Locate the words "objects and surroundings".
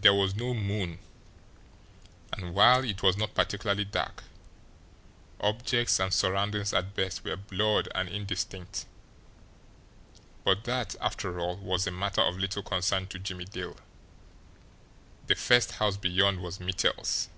5.40-6.72